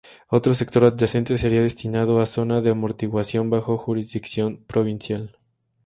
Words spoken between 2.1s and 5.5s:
a zona de amortiguación bajo jurisdicción provincial.